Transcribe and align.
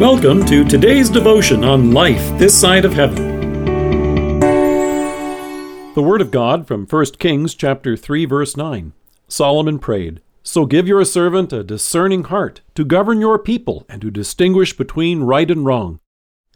Welcome 0.00 0.46
to 0.46 0.64
today's 0.64 1.10
devotion 1.10 1.62
on 1.62 1.92
life 1.92 2.26
this 2.38 2.58
side 2.58 2.86
of 2.86 2.94
heaven. 2.94 4.40
The 5.92 6.00
word 6.02 6.22
of 6.22 6.30
God 6.30 6.66
from 6.66 6.86
1 6.86 7.04
Kings 7.18 7.54
chapter 7.54 7.98
3 7.98 8.24
verse 8.24 8.56
9. 8.56 8.94
Solomon 9.28 9.78
prayed, 9.78 10.22
"So 10.42 10.64
give 10.64 10.88
your 10.88 11.04
servant 11.04 11.52
a 11.52 11.62
discerning 11.62 12.24
heart 12.24 12.62
to 12.76 12.84
govern 12.86 13.20
your 13.20 13.38
people 13.38 13.84
and 13.90 14.00
to 14.00 14.10
distinguish 14.10 14.74
between 14.74 15.24
right 15.24 15.50
and 15.50 15.66
wrong." 15.66 16.00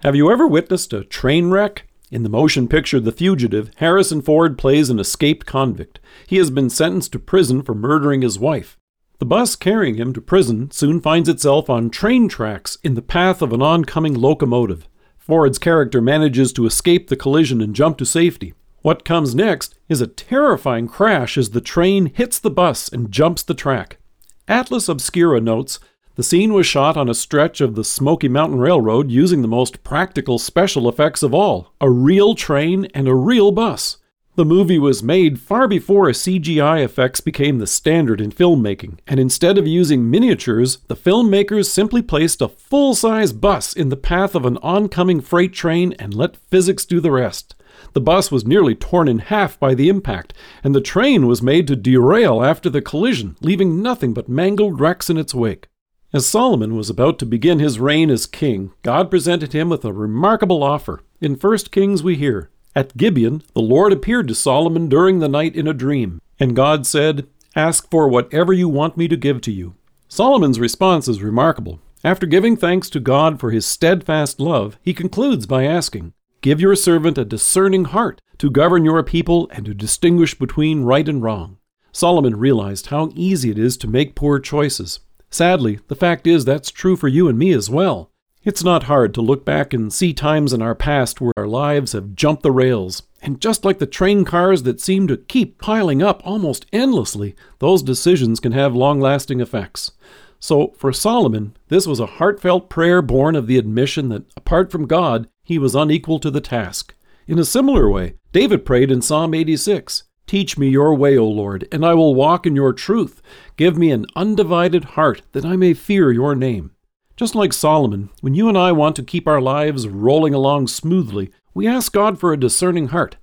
Have 0.00 0.16
you 0.16 0.30
ever 0.30 0.46
witnessed 0.46 0.94
a 0.94 1.04
train 1.04 1.50
wreck? 1.50 1.86
In 2.10 2.22
the 2.22 2.30
motion 2.30 2.66
picture 2.66 2.98
The 2.98 3.12
Fugitive, 3.12 3.70
Harrison 3.76 4.22
Ford 4.22 4.56
plays 4.56 4.88
an 4.88 4.98
escaped 4.98 5.44
convict. 5.44 6.00
He 6.26 6.38
has 6.38 6.48
been 6.48 6.70
sentenced 6.70 7.12
to 7.12 7.18
prison 7.18 7.60
for 7.60 7.74
murdering 7.74 8.22
his 8.22 8.38
wife. 8.38 8.78
The 9.18 9.26
bus 9.26 9.56
carrying 9.56 9.94
him 9.94 10.12
to 10.12 10.20
prison 10.20 10.70
soon 10.70 11.00
finds 11.00 11.28
itself 11.28 11.70
on 11.70 11.90
train 11.90 12.28
tracks 12.28 12.78
in 12.82 12.94
the 12.94 13.02
path 13.02 13.42
of 13.42 13.52
an 13.52 13.62
oncoming 13.62 14.14
locomotive. 14.14 14.88
Ford's 15.16 15.58
character 15.58 16.00
manages 16.00 16.52
to 16.52 16.66
escape 16.66 17.08
the 17.08 17.16
collision 17.16 17.60
and 17.60 17.74
jump 17.74 17.96
to 17.98 18.04
safety. 18.04 18.54
What 18.82 19.04
comes 19.04 19.34
next 19.34 19.74
is 19.88 20.00
a 20.00 20.06
terrifying 20.06 20.88
crash 20.88 21.38
as 21.38 21.50
the 21.50 21.60
train 21.60 22.12
hits 22.14 22.38
the 22.38 22.50
bus 22.50 22.88
and 22.88 23.10
jumps 23.10 23.42
the 23.42 23.54
track. 23.54 23.98
Atlas 24.46 24.88
Obscura 24.88 25.40
notes 25.40 25.80
the 26.16 26.22
scene 26.22 26.52
was 26.52 26.66
shot 26.66 26.96
on 26.96 27.08
a 27.08 27.14
stretch 27.14 27.60
of 27.60 27.74
the 27.74 27.82
Smoky 27.82 28.28
Mountain 28.28 28.58
Railroad 28.58 29.10
using 29.10 29.42
the 29.42 29.48
most 29.48 29.82
practical 29.82 30.38
special 30.38 30.88
effects 30.88 31.22
of 31.22 31.34
all 31.34 31.72
a 31.80 31.90
real 31.90 32.34
train 32.34 32.84
and 32.94 33.08
a 33.08 33.14
real 33.14 33.50
bus. 33.50 33.96
The 34.36 34.44
movie 34.44 34.80
was 34.80 35.00
made 35.00 35.38
far 35.38 35.68
before 35.68 36.08
CGI 36.08 36.84
effects 36.84 37.20
became 37.20 37.58
the 37.58 37.68
standard 37.68 38.20
in 38.20 38.32
filmmaking, 38.32 38.98
and 39.06 39.20
instead 39.20 39.58
of 39.58 39.68
using 39.68 40.10
miniatures, 40.10 40.78
the 40.88 40.96
filmmakers 40.96 41.66
simply 41.66 42.02
placed 42.02 42.42
a 42.42 42.48
full 42.48 42.96
size 42.96 43.32
bus 43.32 43.72
in 43.72 43.90
the 43.90 43.96
path 43.96 44.34
of 44.34 44.44
an 44.44 44.56
oncoming 44.56 45.20
freight 45.20 45.52
train 45.52 45.94
and 46.00 46.14
let 46.14 46.36
physics 46.36 46.84
do 46.84 46.98
the 46.98 47.12
rest. 47.12 47.54
The 47.92 48.00
bus 48.00 48.32
was 48.32 48.44
nearly 48.44 48.74
torn 48.74 49.06
in 49.06 49.20
half 49.20 49.56
by 49.60 49.72
the 49.72 49.88
impact, 49.88 50.34
and 50.64 50.74
the 50.74 50.80
train 50.80 51.28
was 51.28 51.40
made 51.40 51.68
to 51.68 51.76
derail 51.76 52.42
after 52.42 52.68
the 52.68 52.82
collision, 52.82 53.36
leaving 53.40 53.82
nothing 53.82 54.12
but 54.12 54.28
mangled 54.28 54.80
wrecks 54.80 55.08
in 55.08 55.16
its 55.16 55.32
wake. 55.32 55.68
As 56.12 56.26
Solomon 56.26 56.74
was 56.74 56.90
about 56.90 57.20
to 57.20 57.26
begin 57.26 57.60
his 57.60 57.78
reign 57.78 58.10
as 58.10 58.26
king, 58.26 58.72
God 58.82 59.12
presented 59.12 59.52
him 59.52 59.68
with 59.68 59.84
a 59.84 59.92
remarkable 59.92 60.64
offer. 60.64 61.02
In 61.20 61.34
1 61.36 61.56
Kings 61.70 62.02
we 62.02 62.16
hear, 62.16 62.50
at 62.74 62.96
Gibeon, 62.96 63.42
the 63.54 63.60
Lord 63.60 63.92
appeared 63.92 64.28
to 64.28 64.34
Solomon 64.34 64.88
during 64.88 65.18
the 65.18 65.28
night 65.28 65.54
in 65.54 65.66
a 65.66 65.74
dream, 65.74 66.20
and 66.38 66.56
God 66.56 66.86
said, 66.86 67.26
Ask 67.56 67.88
for 67.90 68.08
whatever 68.08 68.52
you 68.52 68.68
want 68.68 68.96
me 68.96 69.06
to 69.08 69.16
give 69.16 69.40
to 69.42 69.52
you. 69.52 69.74
Solomon's 70.08 70.58
response 70.58 71.06
is 71.08 71.22
remarkable. 71.22 71.80
After 72.02 72.26
giving 72.26 72.56
thanks 72.56 72.90
to 72.90 73.00
God 73.00 73.40
for 73.40 73.50
his 73.50 73.64
steadfast 73.64 74.40
love, 74.40 74.78
he 74.82 74.92
concludes 74.92 75.46
by 75.46 75.64
asking, 75.64 76.12
Give 76.40 76.60
your 76.60 76.76
servant 76.76 77.16
a 77.16 77.24
discerning 77.24 77.84
heart 77.84 78.20
to 78.38 78.50
govern 78.50 78.84
your 78.84 79.02
people 79.02 79.48
and 79.52 79.64
to 79.64 79.72
distinguish 79.72 80.34
between 80.34 80.82
right 80.82 81.08
and 81.08 81.22
wrong. 81.22 81.58
Solomon 81.92 82.36
realized 82.36 82.88
how 82.88 83.10
easy 83.14 83.50
it 83.50 83.58
is 83.58 83.76
to 83.78 83.88
make 83.88 84.14
poor 84.16 84.38
choices. 84.40 85.00
Sadly, 85.30 85.78
the 85.88 85.94
fact 85.94 86.26
is 86.26 86.44
that's 86.44 86.70
true 86.70 86.96
for 86.96 87.08
you 87.08 87.28
and 87.28 87.38
me 87.38 87.52
as 87.52 87.70
well. 87.70 88.10
It's 88.44 88.62
not 88.62 88.82
hard 88.82 89.14
to 89.14 89.22
look 89.22 89.46
back 89.46 89.72
and 89.72 89.90
see 89.90 90.12
times 90.12 90.52
in 90.52 90.60
our 90.60 90.74
past 90.74 91.18
where 91.18 91.32
our 91.34 91.46
lives 91.46 91.92
have 91.92 92.14
jumped 92.14 92.42
the 92.42 92.52
rails. 92.52 93.02
And 93.22 93.40
just 93.40 93.64
like 93.64 93.78
the 93.78 93.86
train 93.86 94.26
cars 94.26 94.64
that 94.64 94.82
seem 94.82 95.08
to 95.08 95.16
keep 95.16 95.58
piling 95.58 96.02
up 96.02 96.20
almost 96.26 96.66
endlessly, 96.70 97.34
those 97.60 97.82
decisions 97.82 98.40
can 98.40 98.52
have 98.52 98.76
long 98.76 99.00
lasting 99.00 99.40
effects. 99.40 99.92
So, 100.38 100.74
for 100.76 100.92
Solomon, 100.92 101.56
this 101.68 101.86
was 101.86 102.00
a 102.00 102.06
heartfelt 102.06 102.68
prayer 102.68 103.00
born 103.00 103.34
of 103.34 103.46
the 103.46 103.56
admission 103.56 104.10
that, 104.10 104.24
apart 104.36 104.70
from 104.70 104.86
God, 104.86 105.26
he 105.42 105.58
was 105.58 105.74
unequal 105.74 106.18
to 106.18 106.30
the 106.30 106.42
task. 106.42 106.94
In 107.26 107.38
a 107.38 107.46
similar 107.46 107.88
way, 107.88 108.16
David 108.32 108.66
prayed 108.66 108.90
in 108.90 109.00
Psalm 109.00 109.32
86 109.32 110.02
Teach 110.26 110.58
me 110.58 110.68
your 110.68 110.94
way, 110.94 111.16
O 111.16 111.26
Lord, 111.26 111.66
and 111.72 111.82
I 111.82 111.94
will 111.94 112.14
walk 112.14 112.46
in 112.46 112.54
your 112.54 112.74
truth. 112.74 113.22
Give 113.56 113.78
me 113.78 113.90
an 113.90 114.04
undivided 114.14 114.84
heart, 114.84 115.22
that 115.32 115.46
I 115.46 115.56
may 115.56 115.72
fear 115.72 116.12
your 116.12 116.34
name. 116.34 116.72
Just 117.16 117.36
like 117.36 117.52
Solomon, 117.52 118.10
when 118.22 118.34
you 118.34 118.48
and 118.48 118.58
I 118.58 118.72
want 118.72 118.96
to 118.96 119.02
keep 119.04 119.28
our 119.28 119.40
lives 119.40 119.86
rolling 119.86 120.34
along 120.34 120.66
smoothly, 120.66 121.30
we 121.54 121.68
ask 121.68 121.92
God 121.92 122.18
for 122.18 122.32
a 122.32 122.40
discerning 122.40 122.88
heart. 122.88 123.16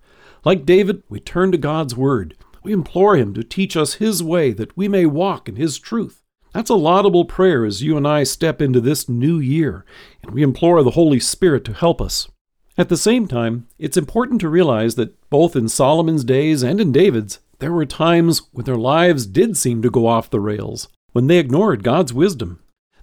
Like 0.46 0.66
David, 0.66 1.04
we 1.10 1.20
turn 1.20 1.52
to 1.52 1.58
God's 1.58 1.94
Word. 1.94 2.38
We 2.64 2.72
implore 2.72 3.18
Him 3.18 3.34
to 3.34 3.44
teach 3.44 3.76
us 3.76 3.96
His 3.96 4.24
way 4.24 4.54
that 4.54 4.78
we 4.78 4.88
may 4.88 5.06
walk 5.06 5.50
in 5.50 5.58
His 5.58 5.78
truth. 5.78 6.24
That's 6.54 6.70
a 6.70 6.76
laudable 6.76 7.26
prayer 7.26 7.66
as 7.66 7.84
you 7.84 7.98
and 7.98 8.08
I 8.08 8.24
step 8.24 8.62
into 8.62 8.80
this 8.80 9.10
new 9.10 9.40
year, 9.40 9.86
and 10.24 10.32
we 10.32 10.42
implore 10.42 10.82
the 10.84 10.92
Holy 10.92 11.20
Spirit 11.20 11.66
to 11.66 11.74
help 11.74 12.02
us. 12.02 12.30
At 12.78 12.88
the 12.88 12.96
same 12.96 13.28
time, 13.28 13.68
it's 13.78 13.98
important 13.98 14.40
to 14.42 14.50
realize 14.50 14.96
that 14.96 15.18
both 15.30 15.58
in 15.58 15.68
Solomon's 15.68 16.24
days 16.24 16.64
and 16.64 16.80
in 16.80 16.94
David's, 16.94 17.40
there 17.60 17.74
were 17.74 17.86
times 17.86 18.42
when 18.54 18.64
their 18.64 18.76
lives 18.76 19.26
did 19.26 19.58
seem 19.58 19.82
to 19.82 19.90
go 19.90 20.08
off 20.08 20.30
the 20.30 20.40
rails, 20.40 20.88
when 21.12 21.28
they 21.28 21.40
ignored 21.40 21.84
God's 21.84 22.14
wisdom. 22.14 22.60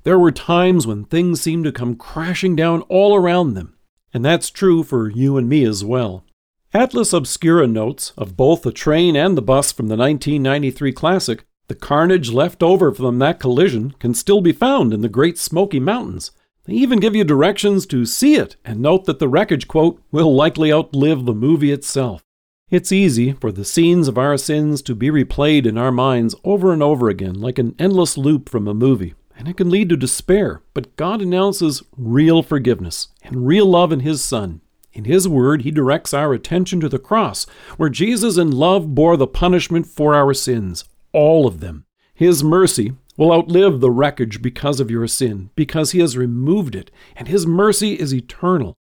There 0.09 0.19
were 0.19 0.33
times 0.33 0.87
when 0.87 1.05
things 1.05 1.39
seemed 1.39 1.65
to 1.65 1.71
come 1.71 1.95
crashing 1.95 2.57
down 2.57 2.81
all 2.89 3.15
around 3.15 3.53
them, 3.53 3.77
and 4.15 4.25
that's 4.25 4.49
true 4.49 4.83
for 4.83 5.11
you 5.11 5.37
and 5.37 5.47
me 5.47 5.65
as 5.65 5.85
well. 5.85 6.25
Atlas 6.73 7.13
Obscura 7.13 7.67
notes 7.67 8.15
of 8.17 8.35
both 8.35 8.63
the 8.63 8.73
train 8.73 9.17
and 9.17 9.37
the 9.37 9.43
bus 9.43 9.71
from 9.71 9.89
the 9.89 9.99
1993 9.99 10.93
classic, 10.93 11.45
the 11.67 11.75
carnage 11.75 12.31
left 12.31 12.63
over 12.63 12.91
from 12.91 13.19
that 13.19 13.39
collision 13.39 13.91
can 13.99 14.15
still 14.15 14.41
be 14.41 14.51
found 14.51 14.95
in 14.95 15.03
the 15.03 15.11
Great 15.11 15.37
Smoky 15.37 15.79
Mountains. 15.79 16.31
They 16.65 16.73
even 16.73 17.01
give 17.01 17.15
you 17.15 17.23
directions 17.23 17.85
to 17.89 18.07
see 18.07 18.37
it 18.37 18.57
and 18.65 18.81
note 18.81 19.05
that 19.05 19.19
the 19.19 19.29
wreckage, 19.29 19.69
quote, 19.69 20.03
will 20.11 20.35
likely 20.35 20.73
outlive 20.73 21.27
the 21.27 21.35
movie 21.35 21.71
itself. 21.71 22.25
It's 22.71 22.93
easy 22.93 23.33
for 23.33 23.53
the 23.53 23.63
scenes 23.63 24.09
of 24.09 24.17
our 24.17 24.39
sins 24.39 24.81
to 24.83 24.95
be 24.95 25.11
replayed 25.11 25.67
in 25.67 25.77
our 25.77 25.93
minds 25.93 26.35
over 26.45 26.73
and 26.73 26.83
over 26.83 27.11
again 27.11 27.35
like 27.35 27.59
an 27.59 27.75
endless 27.79 28.17
loop 28.17 28.49
from 28.49 28.67
a 28.67 28.73
movie 28.73 29.13
and 29.39 29.47
it 29.47 29.57
can 29.57 29.71
lead 29.71 29.89
to 29.89 29.97
despair. 29.97 30.61
But 30.75 30.97
God 30.97 31.23
announces 31.23 31.85
real 31.97 32.43
forgiveness 32.43 33.09
and 33.23 33.47
real 33.47 33.67
love 33.67 33.93
in 33.93 34.01
His 34.01 34.23
Son. 34.23 34.61
In 34.93 35.05
His 35.05 35.29
Word, 35.29 35.63
He 35.63 35.71
directs 35.71 36.13
our 36.13 36.35
attention 36.35 36.81
to 36.81 36.89
the 36.89 36.99
cross, 36.99 37.47
where 37.77 37.89
Jesus 37.89 38.37
in 38.37 38.51
love 38.51 38.97
bore 38.97 39.17
the 39.17 39.29
punishment 39.29 39.87
for 39.87 40.15
our 40.15 40.35
sins, 40.35 40.85
all 41.13 41.47
of 41.47 41.61
them. 41.61 41.87
His 42.13 42.43
mercy 42.43 42.95
will 43.17 43.33
outlive 43.33 43.81
the 43.81 43.93
wreckage 43.93 44.43
because 44.43 44.81
of 44.81 44.91
your 44.91 45.07
sin, 45.07 45.51
because 45.55 45.93
He 45.93 46.01
has 46.01 46.17
removed 46.17 46.75
it, 46.75 46.91
and 47.15 47.29
His 47.29 47.47
mercy 47.47 47.95
is 47.95 48.13
eternal. 48.13 48.75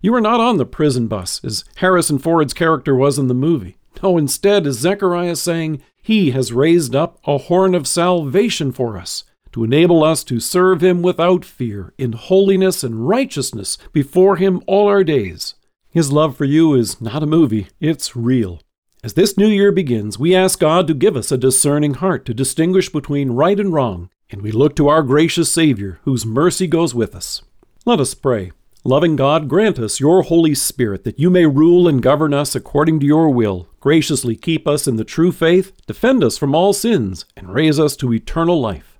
You 0.00 0.12
are 0.14 0.20
not 0.20 0.40
on 0.40 0.56
the 0.56 0.66
prison 0.66 1.06
bus, 1.06 1.40
as 1.44 1.64
Harrison 1.76 2.18
Ford's 2.18 2.54
character 2.54 2.96
was 2.96 3.16
in 3.16 3.28
the 3.28 3.34
movie. 3.34 3.76
No, 4.02 4.18
instead, 4.18 4.66
as 4.66 4.78
Zechariah 4.78 5.36
saying, 5.36 5.82
He 6.02 6.32
has 6.32 6.52
raised 6.52 6.96
up 6.96 7.18
a 7.24 7.38
horn 7.38 7.76
of 7.76 7.86
salvation 7.86 8.72
for 8.72 8.96
us 8.96 9.24
to 9.52 9.64
enable 9.64 10.04
us 10.04 10.24
to 10.24 10.40
serve 10.40 10.82
Him 10.82 11.02
without 11.02 11.44
fear, 11.44 11.92
in 11.98 12.12
holiness 12.12 12.84
and 12.84 13.08
righteousness 13.08 13.78
before 13.92 14.36
Him 14.36 14.62
all 14.66 14.88
our 14.88 15.04
days. 15.04 15.54
His 15.90 16.12
love 16.12 16.36
for 16.36 16.44
you 16.44 16.74
is 16.74 17.00
not 17.00 17.22
a 17.22 17.26
movie, 17.26 17.68
it's 17.80 18.14
real. 18.14 18.60
As 19.02 19.14
this 19.14 19.36
new 19.38 19.48
year 19.48 19.72
begins, 19.72 20.18
we 20.18 20.36
ask 20.36 20.58
God 20.60 20.86
to 20.86 20.94
give 20.94 21.16
us 21.16 21.32
a 21.32 21.38
discerning 21.38 21.94
heart 21.94 22.24
to 22.26 22.34
distinguish 22.34 22.90
between 22.90 23.30
right 23.30 23.58
and 23.58 23.72
wrong, 23.72 24.10
and 24.30 24.42
we 24.42 24.52
look 24.52 24.76
to 24.76 24.88
our 24.88 25.02
gracious 25.02 25.50
Savior, 25.50 26.00
whose 26.04 26.26
mercy 26.26 26.66
goes 26.66 26.94
with 26.94 27.14
us. 27.14 27.42
Let 27.86 27.98
us 27.98 28.14
pray. 28.14 28.52
Loving 28.84 29.16
God, 29.16 29.48
grant 29.48 29.78
us 29.78 30.00
your 30.00 30.22
Holy 30.22 30.54
Spirit 30.54 31.04
that 31.04 31.18
you 31.18 31.28
may 31.28 31.44
rule 31.46 31.88
and 31.88 32.02
govern 32.02 32.32
us 32.32 32.54
according 32.54 33.00
to 33.00 33.06
your 33.06 33.30
will, 33.30 33.68
graciously 33.80 34.36
keep 34.36 34.68
us 34.68 34.86
in 34.86 34.96
the 34.96 35.04
true 35.04 35.32
faith, 35.32 35.72
defend 35.86 36.22
us 36.22 36.38
from 36.38 36.54
all 36.54 36.72
sins, 36.72 37.24
and 37.36 37.52
raise 37.52 37.80
us 37.80 37.96
to 37.96 38.12
eternal 38.12 38.60
life. 38.60 38.99